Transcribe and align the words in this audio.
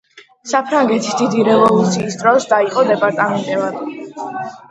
საფრანგეთის 0.51 1.17
დიდი 1.19 1.43
რევოლუციის 1.49 2.17
დროს 2.23 2.49
დაიყო 2.53 2.85
დეპარტამენტებად. 2.87 3.79